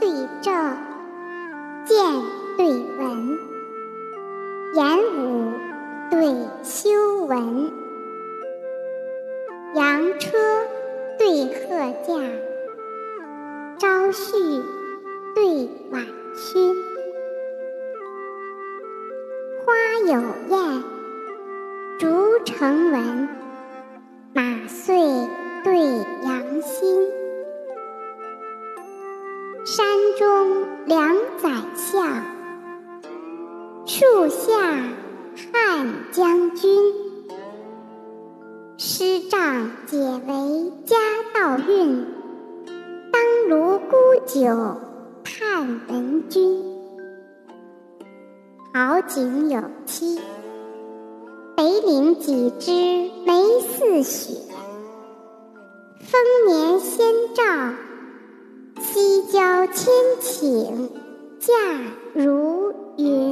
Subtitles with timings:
[0.00, 0.08] 对
[0.40, 0.76] 正，
[1.84, 1.96] 见
[2.56, 2.66] 对
[2.98, 3.38] 闻，
[4.74, 5.52] 言武
[6.10, 7.70] 对修文，
[9.74, 10.38] 羊车
[11.18, 12.14] 对鹤驾，
[13.78, 14.62] 朝旭
[15.34, 16.74] 对晚熏，
[19.64, 19.74] 花
[20.06, 20.82] 有艳，
[21.98, 23.28] 竹成文，
[24.32, 24.96] 马穗
[25.64, 25.76] 对
[26.24, 26.62] 羊。
[29.64, 29.86] 山
[30.18, 32.24] 中两宰相，
[33.84, 34.58] 树下
[35.52, 36.94] 汉将军。
[38.78, 40.96] 诗仗解为家
[41.34, 42.06] 道运，
[43.12, 43.96] 当卢沽
[44.26, 44.80] 酒
[45.22, 46.64] 叹闻君。
[48.72, 50.18] 好景有期，
[51.54, 54.34] 北岭几枝梅似雪，
[56.00, 56.39] 风
[59.82, 60.90] 天请
[61.38, 61.54] 假
[62.12, 63.29] 如云。